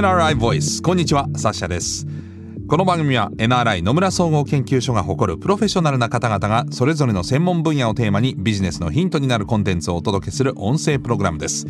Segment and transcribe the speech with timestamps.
[0.00, 2.06] NRI Voice こんにちはサッシャです。
[2.66, 11.66] この番組は NRI 野村総合研究所が誇るプロフェッショナルな方々がそれぞれの専門分野をテーマにビジネスのヒントになるコンテンツをお届けする音声プログラムです。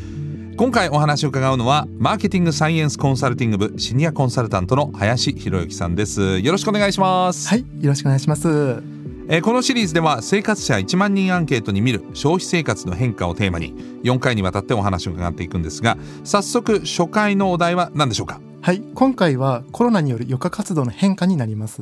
[0.56, 6.38] 今回お話を伺うのはマーケティングサイエンスコンサルティング部シニアコンサルタントの林博之さんです。
[6.38, 7.48] よろしくお願いします。
[7.48, 8.99] はいよろしくお願いします。
[9.32, 18.40] えーこのシリーズでは生活者1万人アンケートに見る消費生活の変化をテーマに4回にわたってお話を伺っていくんですが早速初回のお題は何でしょうか？
[18.60, 18.82] はい。
[18.92, 21.80] 今回はコロナによる余暇活動の変化になります。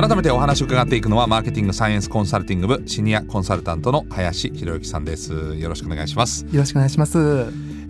[0.00, 5.56] 改めてお話を伺っていくのはマーケティングサイエンスコンサルティング部シニアコンサルタントの林博之さんです。
[5.56, 6.46] よろしくお願いします。
[6.46, 7.18] よろしくお願いします。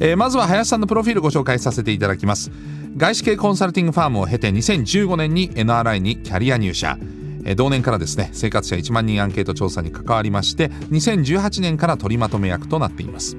[0.00, 2.50] えーまずは林さんのプロフィールご紹介させていただきます。
[2.96, 6.98] 外資系コンサルティングファームを経て2015年に NRI にキャリア入社。
[7.44, 13.36] えー同年からですね生活者1万人アンケート調査に関わりまして2018年から取りまとめ役となっています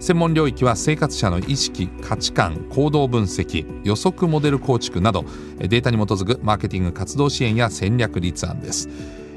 [0.00, 5.24] 専門領域は生活者の意識価値観行動分析予測モデル構築など
[5.58, 8.88] データに基づくマーケティング活動支援や戦略立案です、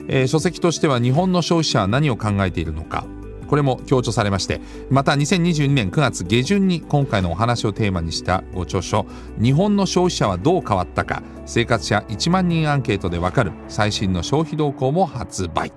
[0.08, 3.06] えー書籍としては日本の消費者は何を考えているのか
[3.50, 9.08] これも強調されましてまた2022年9月下旬に今回のお話をテーマにしたご著書
[9.42, 15.72] 「日本の消費者はどう変わったか生活者1万人アンケートでわかる最新の消費動向」も発売。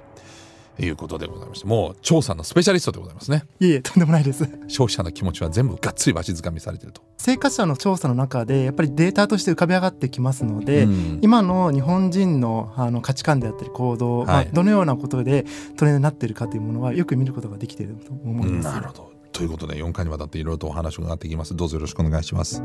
[0.79, 3.45] いうことでございましてもう調査のスペシャリストでございますね。
[3.61, 4.45] いえいえとんでもないです。
[4.69, 7.03] 消費者の気持ちは全部がっつりわしづかみされてると。
[7.19, 11.21] 生活者の調査の中でやっぱりデータとして浮かび上がってきますので、うん。
[11.23, 15.45] 今の日本人のあの価値観であったり行動、まあはいどのようなことで
[15.77, 19.13] トレンドになっているかというものはよく見ることができていると思います、なるほど。
[19.33, 21.57] ということで4回にわたっていろいろとお話を伺っていきます。
[21.57, 22.63] どうぞよろしくお願いします。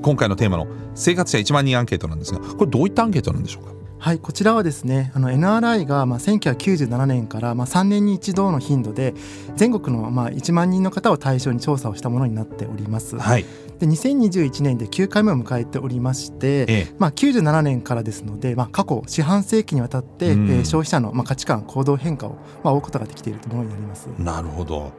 [0.00, 3.72] 今回のテーマの生活者1万人アンケートなんですがこれどういったアンケートなんでしょうか？
[4.00, 9.12] はい、こちらはですね、あの NRI がまあ1997年からまあ3年に一度の頻度で
[9.56, 13.18] 全国のまあ1万人の方を対象に調査をしたものになっております。
[13.18, 13.44] はい
[13.78, 24.08] で2021年で9回目を迎えておりまして、ええまあ、97年からですので、まあ、過去四半世紀にわたって、うんえー消費者のまあ価値観行動変化をまあ追うことができているというものになります。
[24.18, 24.92] なるほど。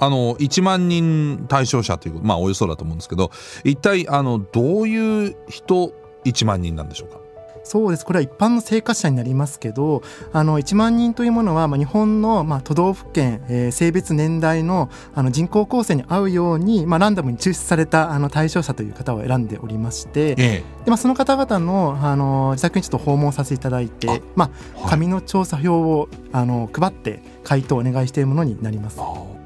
[0.00, 3.30] あの1万人対象者というまあおよそだと思うんですけど
[3.62, 5.92] 一体あのどういう人
[6.24, 7.23] 1万人なんでしょうか？
[7.64, 8.04] そうです。
[8.04, 10.02] これは一般の生活者になりますけど
[10.32, 20.90] あの1万人というものは、まあ、日本の、まあ、都道府県、えー性別年代のあの人口構成に合うように、まあ、ランダムに抽出されたあの対象者という方を選んでおりましてで、え。
[20.90, 28.98] まあ、その方々のあの自宅にちょっと訪問させていただいてあまえあ、紙の調査票をあの配って回答をお願いしているものになります。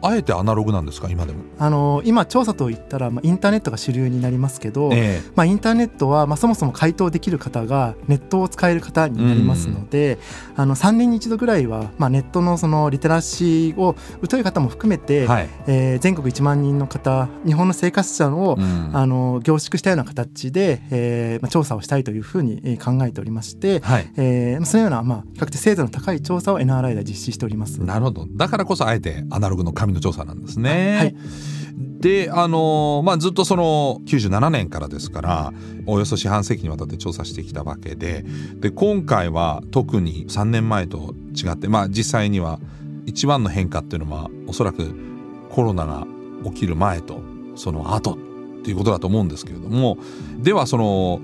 [0.03, 1.41] ああえてアナログなんですか今でも？
[1.59, 10.19] あの今調査といったら、まあ、インターネットが主流になりますけど、えまあ、インターネットは、まあ、そもそも回答できる方がネットを使える方になりますので、
[10.57, 13.97] あの3年に一度ぐらいは、まあ、ネットのそのリテラシーを
[14.29, 15.49] 疎い方も含めて、はい。
[15.67, 24.11] えー全国1万人の方日本の生活者を、うんあの凝縮したような形で、えーまあ、調査をしたいというふうにえー考えておりまして、はい。
[24.17, 27.83] えーそのような、まあ、比較的精度の高い調査を NRI で実施しております。
[27.83, 28.27] なるほど。
[28.31, 30.97] だからこそあえてアナログの紙の調査なんですね。
[30.97, 31.17] はい。
[32.01, 35.53] であのまあずっとその97年からですから
[35.87, 38.25] およそ四半世紀にわたって調査してきたわけで
[38.57, 42.61] で今回は特に3年前と違ってまあ実際には
[43.07, 44.95] 一番の変化っていうのはおそらく
[45.51, 46.07] コロナが
[46.45, 47.21] 起きる前と
[47.57, 48.17] その後っ
[48.63, 49.99] ていうことだと思うんですけれども
[50.39, 51.21] ではその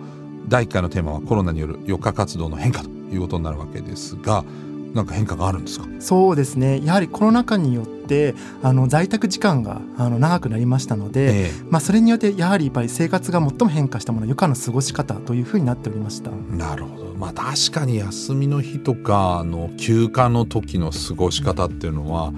[0.48, 4.44] 第1回のテーマはコロナによる余暇活動の変化ということになるわけですが
[4.92, 5.86] なんか変化があるんですか？
[6.00, 6.84] そうですね。
[6.84, 16.30] やはりコロナ禍によってあの在宅時間があの長くなりましたので、えまあ、それによってやはりやっぱり生活が最も変化したものは余暇の過ごし方というふうになっておりました。
[16.30, 22.32] えなるほどまあ確かに休みの日とかの休暇の時の過ごし方っていうのは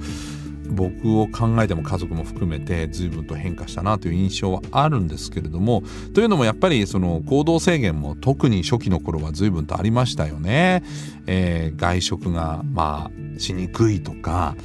[0.71, 5.83] 僕を考えても家族も含めて随分と変化したなという印象はあるんですけれども
[6.15, 10.83] というのもやっぱりその行動制限も特に初期の頃は随分とありましたよね。
[11.27, 14.57] えー外食がまあしにくいとか、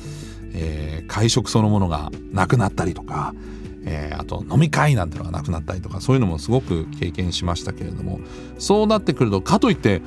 [0.54, 3.34] えー会食そのものがなくなったりとか。
[3.84, 8.20] えーあと飲み会なんてのがなくなったりとかそういうのもすごく経験しましたけれども
[8.60, 10.04] そうなってくるとかといって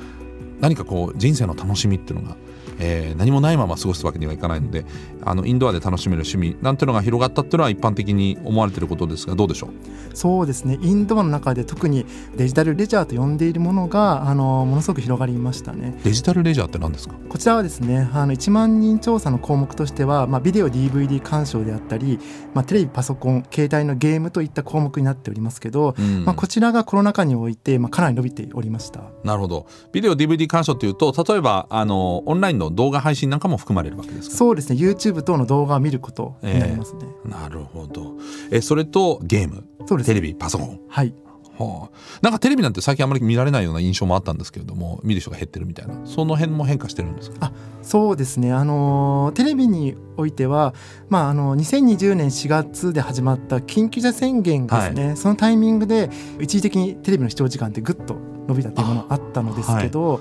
[0.61, 2.37] 何かこう人生の楽しみっていうのが、
[2.79, 4.85] えー何もないまま過ごすわけにはいかないので
[5.23, 9.69] あのインドアで楽しめる趣味なんていうのが広がったっていうのは一般的に思われていることですがどうでしょう？
[10.15, 10.77] そうですね。
[10.81, 12.05] インドアの中で特に
[12.37, 15.99] デジタルレジャーと呼んでいるものがあのものすごく広がりましたね。
[16.03, 17.15] デジタルレジャーって何ですか？
[17.29, 22.19] こちらはですねあの1万人調査の項目としては、まあ、ビデオ DVD 鑑賞であったり、
[22.53, 26.25] まあ、テレビパソコン携帯のゲームといった項目になっておりますけど、うん。
[26.25, 29.01] まあ、こちらがコロナ禍において、まあ、かなり伸びておりました。
[29.23, 29.67] なるほど。
[29.91, 34.35] ビデオ DVD 鑑賞っていうと例えばあのオンラインのの動画配信なんかも含まれるわけですか？
[34.35, 34.79] そうですね。
[34.79, 38.15] YouTube 等の動画を見ることになりますね、えー、なるほど。
[38.51, 39.63] えそれとゲーム？
[39.85, 40.07] そうです。
[40.07, 40.79] テレビパソコン？
[40.87, 41.13] はい。
[41.57, 45.95] はあ、なんかテレビなんて最近あまり見られないような印象もあったんですけれども見る人が減ってるみたいな。
[46.05, 47.37] その辺も変化してるんですか？
[47.45, 48.51] あそうですね。
[48.51, 50.73] あのテレビにおいては、
[51.07, 56.09] まあ、あの2020年4月で始まった緊急事態宣言ですね、はい、そのタイミングで
[56.41, 60.19] 一時的にテレビの視聴時間ってぐっと伸びたというものがあったのですけど、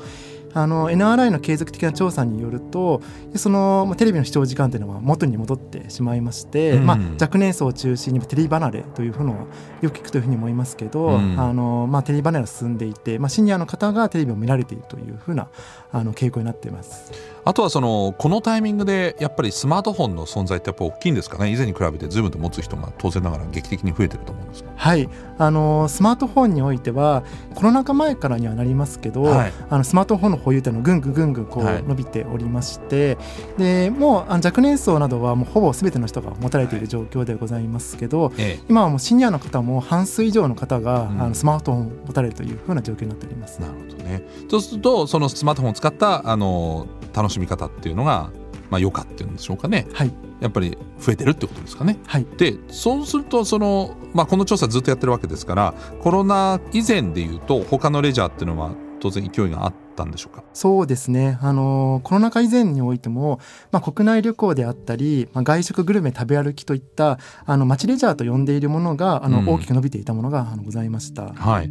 [0.55, 3.03] あの NRI の継続的な調査によると
[3.35, 9.47] その、まあ、テレビの視聴時間というのは元に戻ってしまいまして、うん、まあ、若年層を中心にテレビ離れというのは
[9.83, 15.49] よく聞くというふうに思いますけど、うん、あのまあ、テレビ離れが進んでいて、まあ、シニアの方がテレビを見られているというふうな
[15.93, 17.13] あの傾向になっています。
[17.47, 21.53] あとはそのこのタイミングでやっぱりスマートフォンの存在ってやっぱ大きいんですかね？
[21.53, 25.09] 以前に比べてスマホ持つ人が当然ながら劇的に増えてると思うんですはい。
[25.37, 27.23] あのスマートフォンにおいては
[27.55, 33.23] コロナ禍前からにはなりますけど、はい、あのスマートフォンの保有というのはぐんぐんぐんぐんこう伸びておりまして、は
[33.57, 43.61] い、でもうあの若年層などはもうほぼすべての人が持たれている状況でございますけど、はい、今はもうシニアの方も半数以上の方が、うん、あのスマートフォンを持たれるというふうな状況になっております。
[43.61, 44.23] なるほどね。
[44.51, 48.31] そうするとそのスマートフォンを使ったあの楽しみ方っていうのが、
[48.71, 51.99] まあ、余暇っていうんでしょうかね、はい、やっぱり増えてるってことですかね。
[52.07, 60.43] はい、でそうするとその、まあ、この調査ずっとやってるわけですからコロナ以前でいうと他のレジャーっていうのは当然勢いがあったんでしょうか？
[60.53, 61.39] そうですね。
[61.41, 71.33] あのコロナ禍以前においても、まあ、国内旅行であったり、まあ、外食グルメ食べ歩きといったあの街レジャーと呼んでいるものがあの、うん、大きく伸びていたものがあのございました。
[71.33, 71.71] はい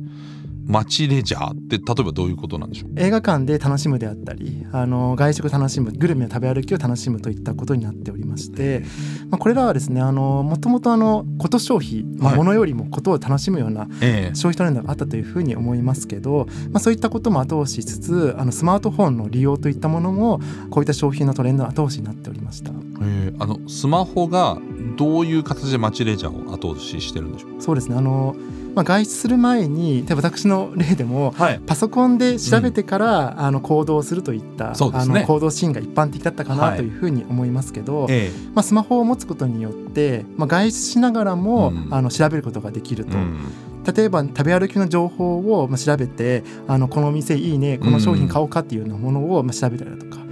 [0.65, 2.91] 街レジャーって例えばどういうことなんでしょう？
[2.97, 8.83] 映画館で楽しむであったりあの外食楽しむグルメ食べ歩きを楽しむといったことになっておりまして、
[9.29, 13.87] まあ、これらはですねあのもともとあのこと消費、まあ、ものよりもことを楽しむような
[14.33, 20.39] 消費トレンドがあったというふうに思いますけど、まあ、そういったことも後押ししつつあのスマートフォンの利用といったものも
[20.69, 22.71] こういった消費のトレンドの後押しになっておりました。
[23.01, 23.33] え。
[23.39, 24.59] あのスマホが
[24.95, 27.61] どういう形で街レジャーを後押ししてるんでしょう？
[27.61, 27.95] そうですね。
[27.95, 28.35] あの
[28.75, 43.17] まあ、外出する前に例えば私の例でも、はい、パソコンで調べてから、うん、あの行動するといった、ね、あの行動シーンが一般的だったかなというふうに思いますけど、はい、まあ、スマホを持つことによって、まあ、外出しながらも、うん、あの調べることができると。
[43.17, 43.39] うん。
[43.83, 50.22] 例えば食べ歩きの情報を調べてあのこのお店いいねこの商品買おうかっていうようなものを調べたりだとか、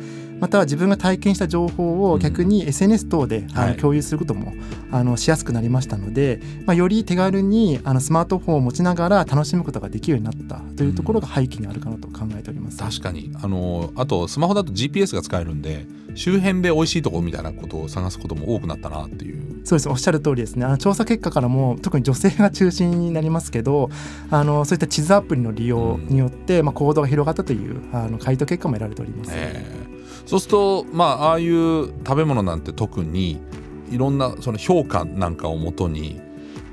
[0.42, 4.54] または自分が体験した情報を逆に SNS 等で、あの共有することも、
[4.92, 12.51] あのしやすくなりましたので、まあ、より手軽にあのスマートフォンを持ちながら楽しむことができるようになったというところが背景にあるかなと考えております。
[12.78, 13.32] 確かに。
[13.42, 15.86] あのあとスマホだと GPS が使えるんで
[16.16, 19.62] 周辺で美味しいとこみたいなことを探すことも多くなったなっていう。
[19.64, 19.90] そうです。
[19.90, 20.66] おっしゃる通りですね。
[20.66, 23.90] あの調査結果からも特に女性が中心になりますけど
[24.30, 29.32] あのそういった地図アプリの利用によって、うん、まあ、行動が広がったというあの回答結果も得られております。
[29.34, 29.92] えー
[30.26, 33.42] そうするとまあああいう食べ物なんて特に
[33.90, 36.22] いろんなその評価なんかをもとに、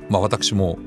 [0.08, 0.78] まあ、私も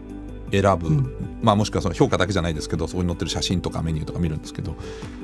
[0.52, 4.76] 選ぶ、うん、まあ、もしくはその評価だけじゃないですけどそこに載ってる写真とかメニューとか見るんですけど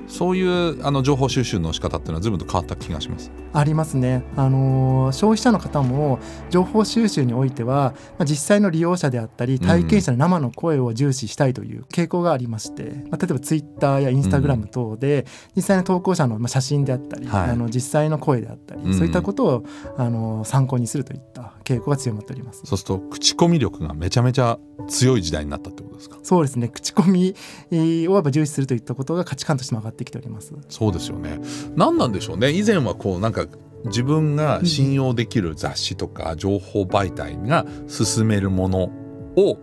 [0.08, 3.30] そういうあの情報収集の仕方っていうのは随分と変わった気がします。
[3.54, 4.24] ありますね。
[4.36, 6.20] あのー、消費者の方も
[6.50, 19.64] 情報収集においては、まあ、実際の利用者であったり体験者の生の声を重視したいという傾向がありまして、うん、まあ、例えばツイッターやインスタグラム等で、実際の投稿者の写真であったり、はい、あの実際の声であったり、うん、そういったことを
[19.98, 22.62] あの参考にするといった傾向が強まっております。
[22.66, 24.58] そうすると口コミ力がめちゃめちゃ
[24.88, 26.18] 強い時代になったってことですか？
[26.24, 26.68] そうですね。
[26.68, 27.36] 口コミ
[27.72, 31.40] をやっぱ重視するといったことが価値観として上がってきておりますそうですよね
[31.76, 33.46] 何なんでしょうね以前はこうなんか
[33.86, 38.92] 自分が信用できる雑誌とか情報媒体が進めるもの
[39.36, 39.58] を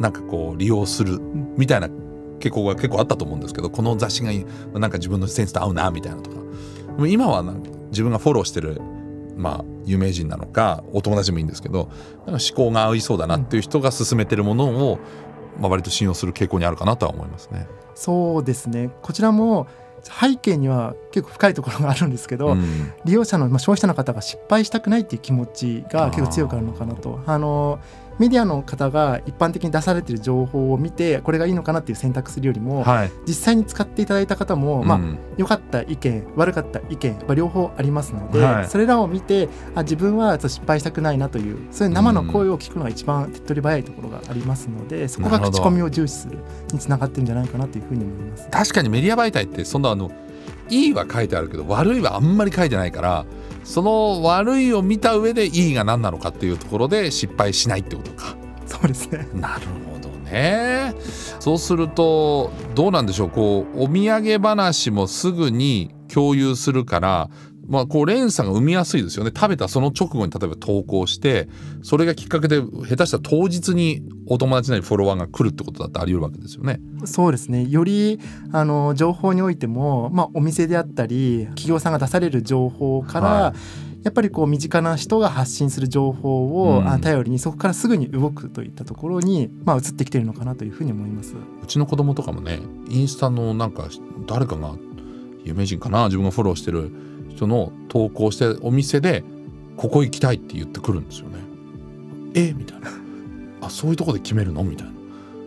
[0.00, 1.20] なんかこう利用する
[1.56, 1.88] みたいな
[2.40, 4.32] 傾向が結構あったと思うんですけどこの雑誌が
[4.78, 6.36] なんか自分のセンスと合うなみたいなとか
[7.06, 8.80] 今はなんか自分がフォローしてる
[9.36, 11.90] まあ有名人なのかお友達もいいんですけど
[12.26, 14.98] 思考が合いそうだなっていう人が勧めてるものを、
[15.60, 17.66] まあ、割と信用する傾向にあるかなとは思いますね。
[17.94, 19.66] そうですねこちらも
[20.02, 27.20] 背景には結構深いところがあるんですけど、うん、利用者の、まあ、消費者の方が失敗したくないっていう気持ちが結構強くあるのかなと。
[27.26, 27.78] あの
[28.22, 35.00] メディアの方が一般的に出されている情報を見てこれがいいのかなっていう選択するよりも、はい、実際に使っていただいた方も、まあ、
[35.36, 46.38] 良かった意見悪かった意見、まあ、両方ありますので、はい、それらを見てあ自分は失敗したくないなというそういう生の声を聞くのが一番手っ取り早いところがありますので、そこが口コミを重視する
[46.72, 48.48] につながってるんじゃないかなというふうに思います。
[48.50, 50.12] 確かにメディア媒体ってそんなあの
[50.70, 53.26] いいは書いてあるけど悪いはあんまり書いてないから
[53.64, 58.36] その悪いを見た上でいいが何なのかっていうところで失敗しないってことか。
[58.66, 59.28] そうですね。
[59.34, 60.94] なるほどね。
[61.40, 63.30] そうするとどうなんでしょう。
[63.30, 67.30] こうお土産話もすぐに共有するから
[67.68, 69.30] まあ、こう連鎖が生みやすいですよね。
[69.34, 71.48] 食べたその直後に例えば投稿して
[71.82, 76.80] それがきっかけで下手したら当日にお友達なりフォロワーが来るってことだってあり得るわけですよね。
[77.04, 77.66] そうですね。
[77.68, 78.18] より
[78.52, 83.54] あの情報においても、まあ、お店であったり企業さんが出される情報から、は
[83.88, 83.92] い。
[84.02, 91.34] やっぱりこう身近な人が発信する情報を頼りにそこからすぐに動くといったところに、まあ、移ってきてるのかなというふうに思います。
[91.62, 93.88] うちの子供とかもねインスタのなんか
[94.26, 94.74] 誰かが
[95.44, 96.90] 有名人かな自分がフォローしてる
[97.34, 99.24] 人の投稿してお店で
[99.76, 101.38] ここ行きたいって言ってくるんですよね。
[102.34, 102.52] え？
[102.52, 102.88] みたいな。
[103.60, 104.62] あそういうとこで決めるの？
[104.64, 104.92] みたいな。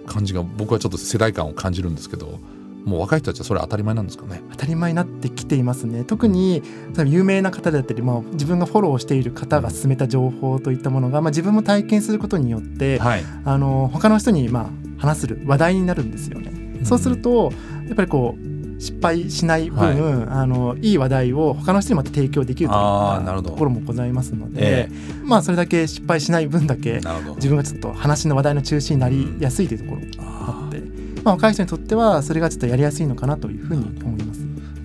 [0.07, 2.39] 感じが僕はちょっと世代間を感じるんですけど
[2.85, 4.43] もう若い人たちはそれ当たり前なんですかね？
[4.51, 6.03] 当たり前になってきていますね。
[6.03, 6.61] 特に
[7.07, 16.51] 有名な方だったり、まあ、自分がフォローしている方が進めた情報といったものが、まあ、自分も体験することによって、はい、あの他の人にまあ話する話題になるんですよね。
[16.83, 17.51] そうすると
[17.87, 18.54] やっぱりこう
[18.85, 27.01] 失敗しない分、はい、あのいい話題を他の人にまた提供できるというところもございますので、えー、まあそれだけ失敗しない分だけ
[27.35, 34.41] 自分がちょっと話の話題の中心になりやすいというところがあって、うん、まあ、若い人にとってはそれがちょっとやりやすいのかなというふうに思います。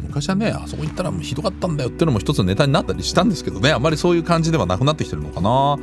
[0.09, 5.79] 昔はねあそこ行ったらひどかったんだよっていうのも一つのネタになったりしたんですけどねあんまりそういう感じではなくなってきてるのかな。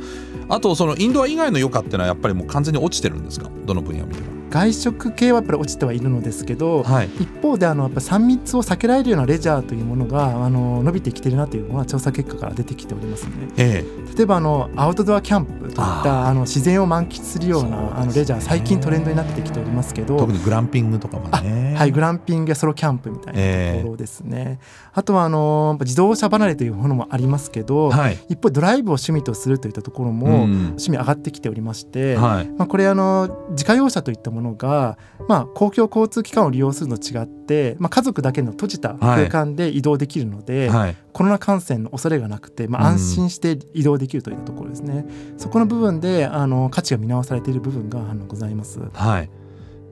[0.50, 3.48] あとそのインドア以外の余暇っていうのはやっぱりもう完全に落ちてるんですか？
[3.64, 13.32] どの分野を見ても外食系はやっぱり落ちてはいるのですけど、はい、一方であのやっぱ3密を避けられるようなレジャーというものがあの伸びてきてるなというのは調査結果から出てきておりますね。
[13.56, 21.74] ええ、例えばあのアウトドアキャンプといったあの自然を満喫するようなあのレジャー最近トレンドになってきておりますけど特にグランピングとかもね。
[21.76, 34.98] はいグランピングやソロキャンプみたいなところですね、えあとはあの自動車離れというものもありますけど、はい、一方ドライブを趣味とするといったところも、趣味上がってきておりまして、はい、まあ、これあの自家用車といったものが
[35.28, 48.78] まあ、公共交通機関を利用するのと違って、まあ、家族だけの閉じた空間で移動できるので、はい、コロナ感染の恐れがなくて、まあ、安心して移動できるというところですね、うん、そこの部分であの価値が見直されている部分があのございます。
[48.92, 49.30] はい。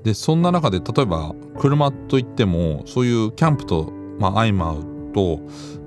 [0.04, 5.40] でそんな中で例えば車といってもそういうキャンプと、まあ、相まうと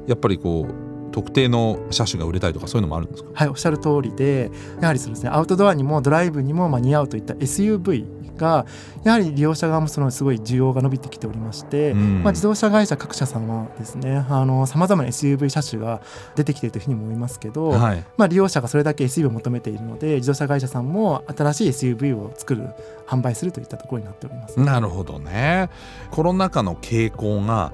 [0.07, 3.29] やっぱりこう特定の車種が売れたりとかそういうのもあるんですか？
[3.33, 8.65] はいおっしゃる通りでやはりそうですねアウトドアにもドライブにもまあ似合うといった SUV が
[9.03, 14.45] やはり利用者側もそのすごい需要が伸びてきておりまして、うん、まあ、自動車会社各社さんはですねさ
[14.77, 16.01] まざまな SUV 車種が
[16.35, 22.69] 出てきているというふうに思いますけど、はい、まあ、利用者がそれだけ SUV を求めているので自動車会社さんも新しい SUV を作る
[23.05, 24.59] 販売するといったところになっております。
[24.59, 25.69] なるほどね。
[26.09, 27.73] コロナ禍の傾向が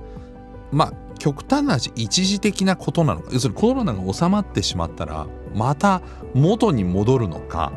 [0.72, 6.02] まあ極端な話一時的なことなのか要するにコロナが収まってしまったらまた
[6.34, 7.72] 元に戻るのか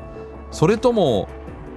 [0.50, 1.28] それとも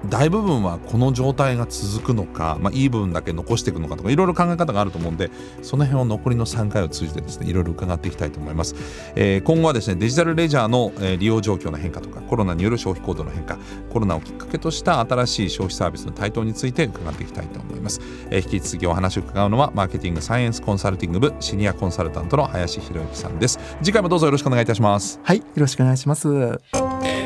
[0.10, 5.30] 大部分はこの状態が続くのか、まあ、いい部分だけ残していくのかとかいろいろ考え方があると思うんで
[5.62, 8.76] その辺を残りの3回を通じてですねいろいろ伺っていきたいと思います、
[9.16, 13.58] えー、今後はですねデジタルレジャーの、利用状況の変化とかコロナによる消費行動の変化
[13.92, 23.60] コロナをきっかけとした新しい消費サービスの台頭について伺っていきたいと思います、えー、引き続きお話を伺うのはマーケティングサイエンスコンサルティング部シニアコンサルタントの林博之さんです。
[23.82, 25.20] 次回もどうぞよろしくお願いいたします。
[25.24, 27.21] はいよろしくお願いします。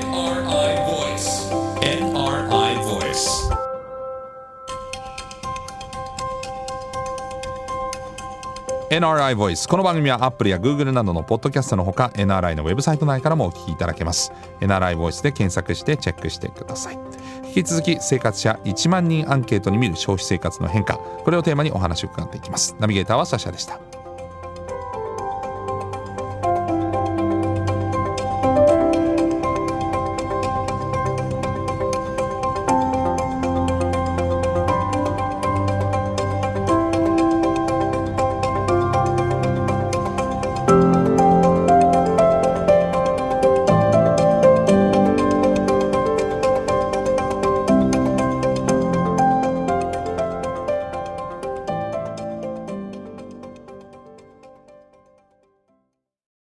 [8.95, 14.31] NRI Voice この番組は Apple や Google などのポッドキャストのほか NRI のウェブサイト内からもお聞きいただけます。
[14.61, 16.99] NRI Voice で検索してチェックしてください。
[17.45, 22.77] 引き続き生活者1万人アンケートに見る消費生活の変化これをテーマにお話を伺っていきます。
[22.79, 23.94] ナビゲーターはサシャでした。